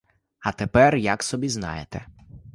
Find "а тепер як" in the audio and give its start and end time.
0.39-1.23